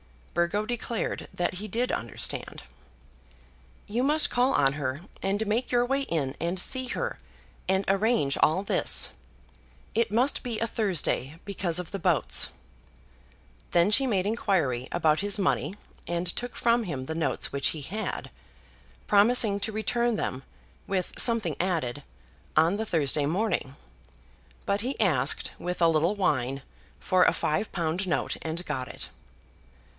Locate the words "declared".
0.65-1.27